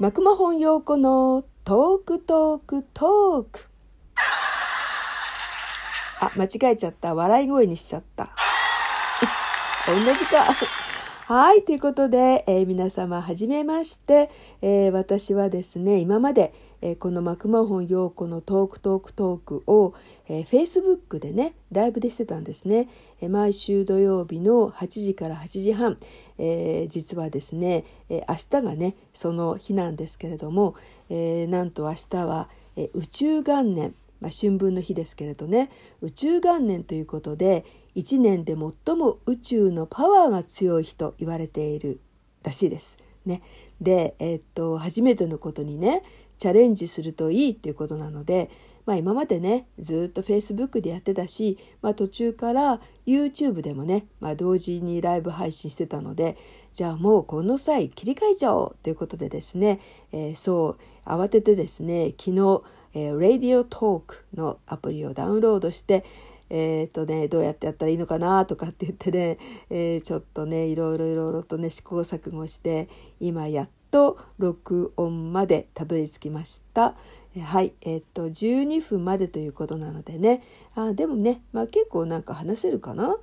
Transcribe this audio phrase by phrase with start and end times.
[0.00, 3.68] マクマホン陽子のトークトークトーク。
[6.20, 7.16] あ、間違えちゃった。
[7.16, 8.30] 笑い声にしちゃった。
[9.88, 10.44] 同じか。
[11.26, 11.64] はい。
[11.64, 14.30] ということで、えー、皆様、はじめまして、
[14.62, 19.94] えー、私はですね、今まで、えー、このマクマホン陽子のトークトークトークを、
[20.28, 22.88] えー、Facebook でね、ライブでしてたんですね。
[23.20, 25.96] えー、毎週土曜日の8時から8時半、
[26.38, 30.74] えー、実はですね、え、明日がね、その日なんですけれども、
[31.10, 35.70] え、なんと明日は、え、宇宙元年、まあ、春分の日ですけれどね、
[36.00, 42.00] 宇宙元年ということで、1年で最も宇宙のパワーが強い日と言われている
[42.44, 42.98] らしいです。
[43.26, 43.42] ね、
[43.80, 46.02] で、えー、っと初めてのことにね
[46.38, 48.50] チャレンジするといいっていうことなので、
[48.86, 56.38] まあ、今までねずっと Facebook でやってたし、まあ、途中から YouTube でもね、まあ、同時にライブ配信してたので
[56.72, 62.62] じゃあもうこの際切り替えちゃおうということでですね、えー、そう慌ててですね昨日、
[62.94, 66.04] えー、Radio Talk のアプリをダウンロードして
[66.50, 69.38] えっ、ー、とね、どうやってやったらいいのかなとかって言ってね、
[69.70, 72.88] えー、ちょっとね、いろいろいろいろとね、試行錯誤して、
[73.20, 76.94] 今やっと録音までたどり着きました。
[77.40, 80.42] はい、えっと、12分までということなのでね、
[80.86, 83.16] あでもね、まあ、結構なんか話せるかな？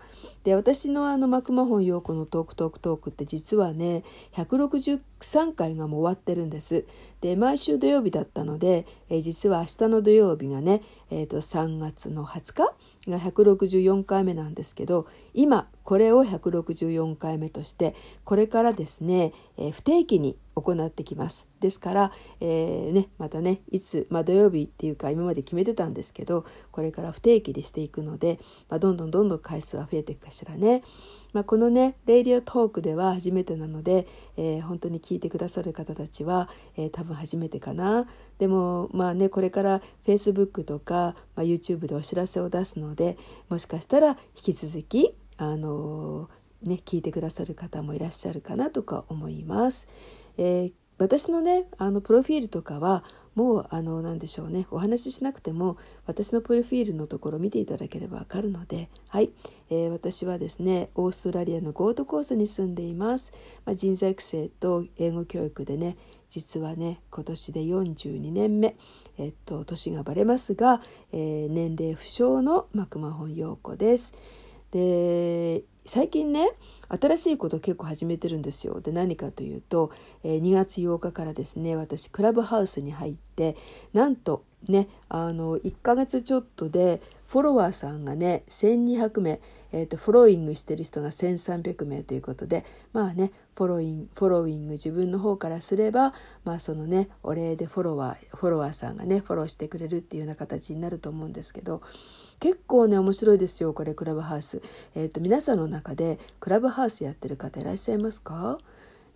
[0.44, 4.04] で、私のあの、マクマホン陽子のトークトークトークって実はね、
[4.34, 6.86] 163回がもう終わってるんです。
[7.22, 12.74] で、毎週土曜日だったので、え実は明日の土曜日がね、え、ー、と、3月の20日
[13.10, 21.48] が164回目なんですけど、今、これを164回目として、これからですね、えー、不定期に行ってきます。
[21.60, 30.84] ですから、えー、ね、またね、いつ、まあ土曜日っていうか今まで決めてたんですけど、これから不定期でしていくので、まあ、どんどんどんどん回数は増えていくかしらね。
[31.34, 34.08] まあ、このね、レイディオトークでは初めてなので、
[34.38, 38.08] えー、本当に聞いてくださる方たちは、えー、多分初めてかな。
[38.40, 43.18] でも、まあね、これから Facebook とか、まあ、YouTube でお知らせを出すので、
[43.50, 49.88] もしかしたら引き続き、あのー、ね、聞いてくださる方もいらっしゃるかなとか思います。
[50.38, 53.04] えー、私のねあのプロフィールとかは
[53.36, 54.66] もうあの何でしょうね。
[54.72, 59.32] お話ししなくても私のプロフィールのところ見ていただければわかるのではい、
[59.70, 63.34] えー、私はですねオーストラリアのゴートコースに住んでいます、
[63.66, 65.98] まあ、人材育成と英語教育でね
[66.30, 68.76] 実はね今年で42年目。
[69.18, 70.82] えっと年がバレますが、
[71.12, 74.14] えー、年齢不詳のマクマホン陽子です。
[74.72, 76.52] で最近ね
[76.90, 78.82] 新しいこと結構始めてるんですよ。
[78.82, 79.92] で何かというと、
[80.24, 83.56] え、2月8日からですね私クラブハウスに入って
[83.94, 89.40] なんとねあの1ヶ月ちょっとでフォロワーさんがね1200名、
[89.72, 96.14] えーと、フォローイングしてる人が1300名ということでまあねフォローインフォローイング自分の方からすれば
[96.44, 101.82] まあそのねお礼でフォロワーフォロワーさんがねフォローしてくれるっていうような形になると思うんですけど
[102.40, 104.62] 結構ね面白いですよこれクラブハウス。
[104.96, 108.60] えーと、皆さんの中でクラブハウスやってる方いらっしゃいますか？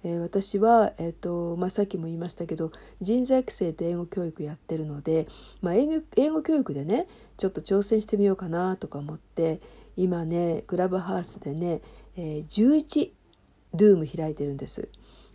[0.04, 2.72] えー、私は、えーとまあ、さっきも言いましたけど
[3.02, 5.28] 人材育成と英語教育やってるので、
[5.62, 9.62] まあ、英語英語教育でねちょっと挑戦してみようかなとか思って
[9.98, 11.82] 今ねクラブハウスでね、
[12.16, 13.12] えー、11
[13.76, 14.90] ルーム開いてるんです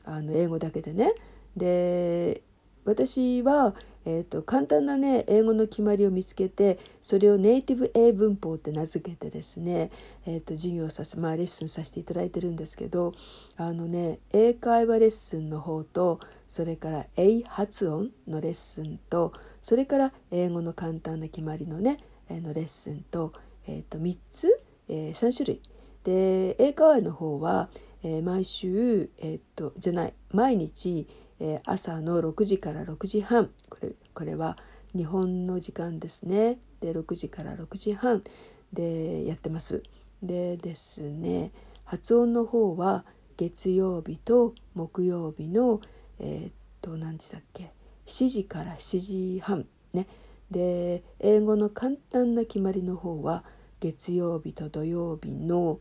[0.05, 1.13] あの英語だけでね。
[1.57, 2.43] で
[2.85, 3.75] 私は、
[4.07, 9.91] えーと、簡単なね英語の決まりを見つけてそれをネイティブ英文法って名付けてですね、
[10.27, 13.13] えーと、授業させまあレッスンさせていただいてるんですけど
[13.57, 19.33] あのね英会話レッスンの方とそれから英発音のレッスンと
[19.63, 21.99] それから英語の簡単な決まりのね、
[22.29, 23.33] え、のレッスンと,、
[23.67, 25.63] えーと、3つ、えー、3種類。
[26.05, 27.71] で英会話の方は、
[28.03, 31.09] えー、毎週、えー、とじゃない毎日
[31.47, 33.51] え、朝の6時から6時半。
[33.69, 34.57] これこれは
[34.97, 36.59] 日本の時間ですね。
[36.81, 38.25] で6時から6時半。
[38.73, 39.83] でやってます。
[40.23, 41.53] でですね
[41.85, 43.05] 発音の方は
[43.37, 45.83] 月曜日と木曜日の
[46.19, 47.73] えー、っと何時だっけ
[48.07, 49.67] ？7時から7時半。
[49.93, 50.07] ね。
[50.51, 53.45] で英語の簡単な決まりの方は
[53.81, 55.79] 月曜日と土曜日の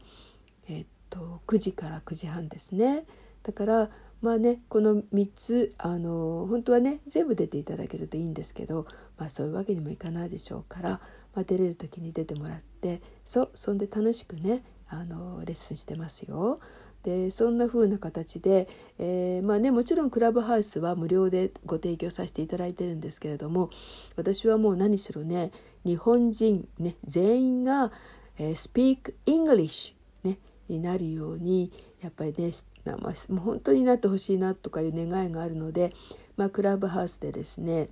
[0.68, 3.06] えー、っと9時から9時半ですね。
[3.44, 3.90] だから
[4.24, 8.88] まあねこの3つあの本当はね全部出ていただけるといいんですけど、
[9.18, 10.90] まあ、そういうわけにもいかないでしょうから、
[11.36, 16.60] まあ、出れる時に出てもらってそそんで楽しくねあのレッスンしてますよ。
[17.04, 23.70] でそんな風な形で、えー、まあねもちろんクラブハウスは無料でご提供させていただいてるんですけれども
[24.16, 25.52] 私はもう何しろね
[25.84, 27.92] 日本人、ね、全員が、
[28.38, 30.38] えー、Speak English、ね、
[30.70, 32.52] になるようにやっぱりね
[32.86, 35.94] な、まあ、もう本当になってほしいなとかいう願いがあるので、
[36.38, 37.90] まあ、クラブハウスでですね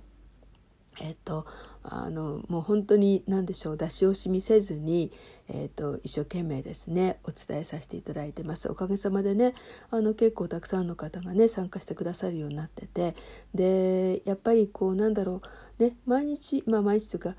[1.00, 1.46] えっと
[1.82, 5.10] あのもう本当に何でしょう出し惜しみせずに、
[5.48, 8.70] えっと、一生懸命ですねお伝えさせていただいてます。
[8.70, 9.54] おかげさまでね
[9.90, 13.16] あの結構たくさんの方がね参加してくださるようになってて
[13.54, 15.40] でやっぱりこうなんだろ
[15.78, 17.36] うね毎日まあ毎日というか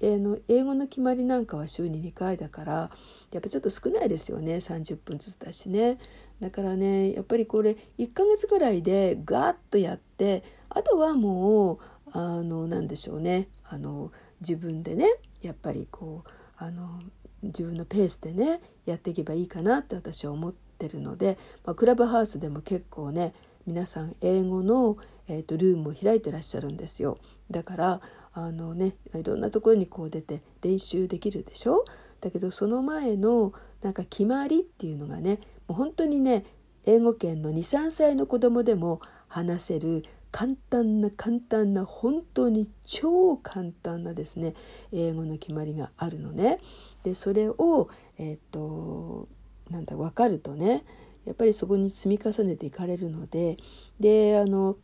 [0.00, 2.90] え、の英語の決まりなんかは週に2回だから
[3.32, 4.56] やっぱちょっと少ないですよね。
[4.56, 5.98] 30分ずつだしね。
[6.40, 11.78] だからねやっぱりこれ1ヶ月ぐらいでガーッとやってあとはもう
[12.12, 13.48] あの何でしょうね。
[13.64, 15.06] あの自分でね
[15.40, 17.00] やっぱりこうあの
[17.42, 23.34] 自分のペースでねやっていけばいいかなって私は思ってるので、まあ、クラブハウスでも結構ね
[23.66, 24.96] 皆さん英語の、
[25.28, 27.18] えーと、ルームを開いてらっしゃるんですよ
[27.50, 28.00] だから
[28.32, 31.84] あのねいろんなところにこう出て練習できるでしょ？
[32.20, 33.52] だけどその前の
[33.82, 36.44] なんか決まりっていうのがねもう本当にね
[36.84, 44.54] 英語圏の23歳の子供でも話せる簡単な簡単な本当に超簡単なですね
[44.92, 46.58] 英語の決まりがあるのね。
[47.04, 47.88] でそれを
[48.18, 49.28] えー、と
[49.70, 50.84] なんだ分かるとね
[51.26, 53.58] やっぱりそこに積み重ねていかれるので
[54.00, 54.76] であの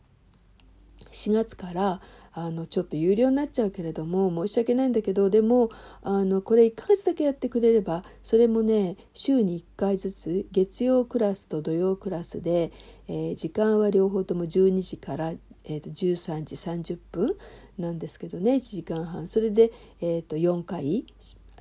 [1.11, 2.01] 4月から
[2.35, 5.69] あのちょっと有料になっちゃうけれども申し訳ないんだけどでも
[6.01, 12.71] あのこれ1ヶ月だけやってくれればそれもね週に1回ずつ月曜クラスと土曜クラスで、
[13.07, 17.35] えー、時間は両方とも12時から、えー、と13時30分
[17.77, 19.27] なんですけどね1時間半。
[19.27, 21.05] それで、えー、と4回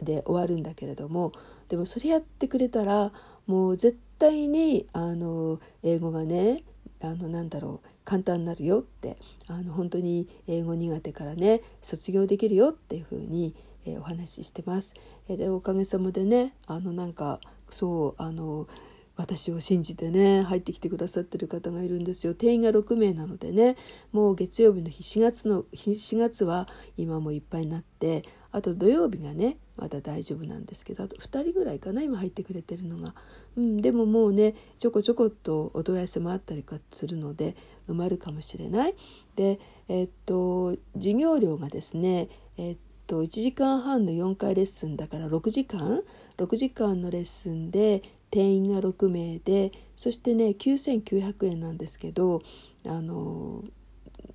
[0.01, 1.33] で終わるんだけれども
[1.69, 3.13] でもそれやってくれたら
[3.47, 6.63] もう絶対にあの英語がね
[7.01, 9.17] あのなんだろう簡単になるよって
[9.49, 14.95] あの本当に英語苦手からね卒業できるよっていうふうに、えー、お話ししてます。
[15.29, 18.69] えー、でおかげさまでねあのなんかそうあの
[19.17, 23.77] 私を信じてね入ってきてくださってる方がいるんですよ定員が6名なのでね
[24.13, 28.23] もう月曜日の日4月の4月は今もいっぱいになって
[28.53, 33.15] あと土曜日がねまだ大丈夫なんですけどあと2人ぐらいかな今入ってくれてるのが、
[33.57, 37.57] うん、でももうねちょこちょこっとお問い合わせもあったりするので
[37.89, 38.95] 埋まるかもしれない。
[39.35, 39.59] で
[39.89, 42.29] えっと授業料がですね
[42.59, 42.77] えっ
[43.07, 46.03] と1時間半の4回レッスンだから6時間
[46.37, 52.41] ？6時間のレッスンで定員が6名でそしてね9900円なんですけど
[52.87, 53.63] あの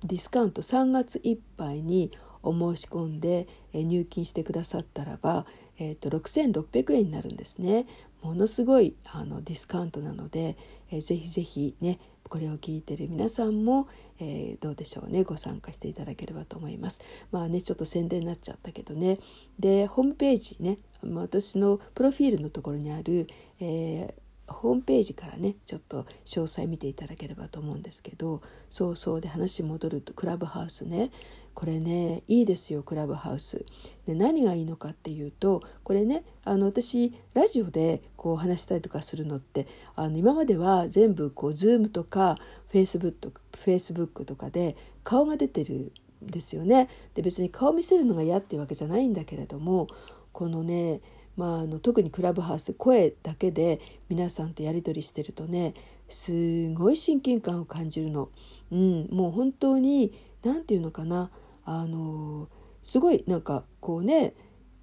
[0.04, 2.12] ディスカウント3月いっぱいに
[2.42, 5.46] お申し込んで入金してくださったらば、
[5.78, 7.86] えーと、6600円になるんですね。
[8.22, 10.56] ものすごいあのディスカウントなので、
[10.90, 13.88] えー、ぜひぜひねこれを聞いてる皆さんも、
[14.18, 17.00] えー、どうでしょうねご参加していただければと思います。
[17.30, 19.18] まあねちょっと宣伝になっちゃったけどね
[19.58, 23.28] でホームページね私のプロフィールのところにある、
[23.60, 31.10] えーホームページからねちょっと詳細見ていただければと思うんですけどそうそうで話戻るとクラブハウスね。
[31.54, 33.64] これねいいですよクラブハウス。
[34.06, 39.66] で何がいいのかっていうとこれねあの私ラジオでこう話したりとかするのって
[39.96, 42.36] あの今までは全部こう Zoom とか
[42.72, 45.92] Facebook とか Facebook とかで顔が出てる
[46.24, 46.88] んですよね。
[47.14, 49.88] で別に顔見せるのが嫌っていうわけじゃないんだけれども
[50.32, 51.00] このね
[51.38, 55.72] まあ、あの特にクラブハウス声だけで皆さんとやり取りしてるとね
[56.08, 58.30] すごい親近感を感じるの。
[58.72, 61.30] うん、もう本当に何て言うのかな
[61.64, 62.48] あの
[62.82, 64.34] すごいなんかこうね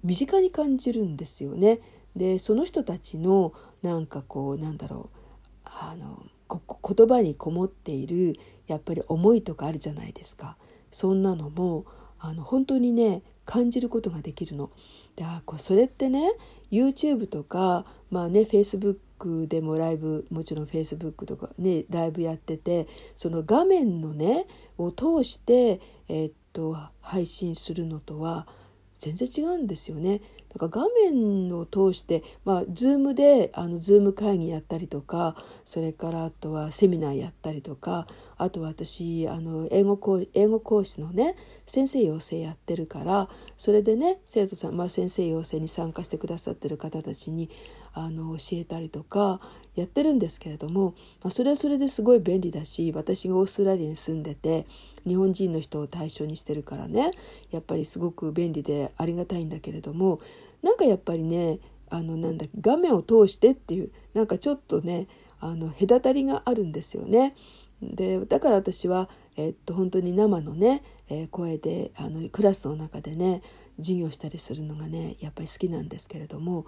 [0.02, 1.80] 身近に感じるんですよね。
[2.16, 3.52] でその人たちの
[3.82, 5.18] なんかこうなんだろう
[5.66, 10.56] あの言葉にこもっているやっぱり思いとかあるじゃないですか。
[10.90, 11.84] そんなのも
[12.18, 14.70] あの本当にね感じることができるの。
[15.14, 16.32] であそれってね
[16.70, 28.46] YouTube とかまあね Facebook でもライブもちろん Facebook とかねライブやっててその画面のねを通してえー、っと配信するのとは
[28.98, 30.20] 全然違うんですよね。
[30.58, 35.36] だから画面を通して、まあ、ズームであのズーム会議やったりとか
[35.66, 38.06] それからあとはセミナーやったりとか
[38.38, 41.36] あと私あの英語講英語講師のね
[41.66, 47.50] 先生養成やってるからそれでね生徒さん、まあ、先生養成に参加してくださってる方たちに
[47.96, 49.40] あの教えたりとか
[49.74, 54.66] やってるんですけれども、まあ、それはそれですごい便利だし私がオーストラリアに住んでて
[55.06, 57.10] 日本人の人を対象にしてるからね
[57.50, 60.20] やっぱりすごく便利でありがたいんだけれども
[60.62, 65.08] なんかやっぱりねあのなんだ画面を通してっていうなんかちょっとね
[65.40, 67.34] あの隔たりがあるんですよね。
[67.82, 73.42] でだから私は、えっと、本当に生のね、えー、声であのクラスの中でね
[73.78, 76.64] 授業したりするのがねやっぱり好きなんですけれども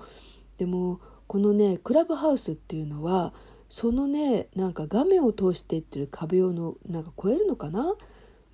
[0.58, 3.32] でもこのねクラブハウスっていうのは
[3.68, 7.94] そのねなんか画面を通していってる壁をのなんか超えるのかな？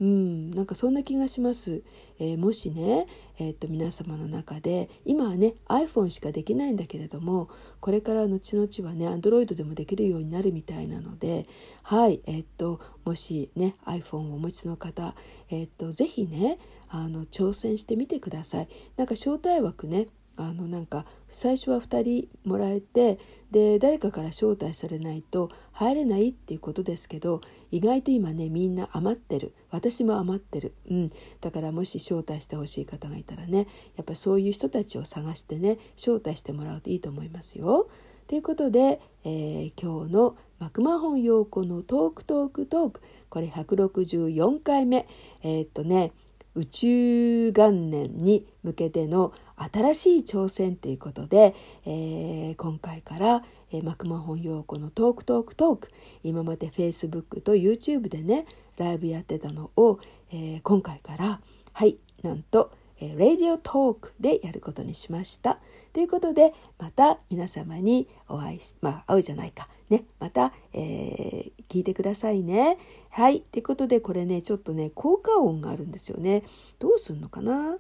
[0.00, 1.84] うん、なんかそんな気がします。
[2.18, 3.06] えー、もしね、
[3.38, 7.48] えー、っと皆様の中で今はね iPhone しかできないんだけれども
[7.80, 11.46] これから後々はね Android でもできるようになるみたいなので
[11.84, 15.14] はいえー、っともしね iPhone をお持ちの方
[15.48, 18.68] えっと是非ねあの挑戦してみてください。
[18.96, 23.18] なんか招待枠ねあのなんか最初は2人もらえて
[23.50, 29.54] で誰かから招待されないと入れないっていうことですけど意外と今ねみんな余ってる。
[29.70, 31.10] 私も余ってる、うん、
[31.40, 37.88] だからもし招待してほしい方がいたらねやっぱそういう人たちを探してね招待してもらうといいと思いますよ。
[38.26, 43.00] ということで、えー、今日のマクマホン陽子のトークトークトーク。
[43.28, 45.06] これ164回目。
[45.42, 46.12] えー、っとね
[46.56, 55.90] 宇宙元年に向けての新しい挑戦ということで、えー、今回から、えー、マクマホン陽子のトークトークトーク
[56.22, 58.46] 今まで Facebook と YouTube でね
[58.76, 59.98] ライブやってたのを、
[60.30, 61.40] えー、今回から
[61.72, 65.58] はいなんと、えー、 Radiotalk でやることにしました。
[65.92, 72.78] ということでまた皆様にお会いしまあ会うじゃないかねまた、えー、聞いてくださいね。
[73.10, 73.38] はい。
[73.38, 76.42] ってことで、これね、ちょっとね、効果音があるんですよね。
[76.78, 77.78] どうすんのかな？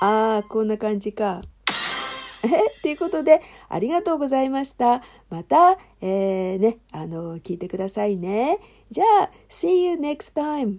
[0.00, 1.42] あー、こんな感じか。
[2.44, 2.82] え？
[2.82, 5.02] ということで、ありがとうございました。
[5.28, 8.58] また、えー、ね、あの、聞いてくださいね。
[8.90, 10.78] じゃあ、see you next time!